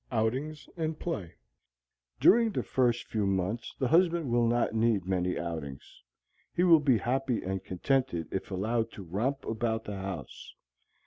[0.11, 1.35] Outings and Play.
[2.19, 6.01] During the first few months the husband will not need many outings.
[6.55, 10.55] He will be happy and contented if allowed to romp about the house.